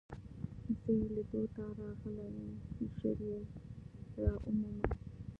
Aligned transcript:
زه 0.83 0.91
يې 0.97 1.05
لیدو 1.15 1.41
ته 1.53 1.63
راغلی 1.77 2.25
یم، 2.35 2.47
ژر 2.97 3.17
يې 3.29 3.37
را 4.21 4.31
ومومه. 4.41 4.87